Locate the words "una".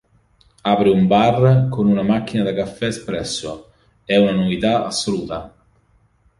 1.97-2.01, 4.17-4.31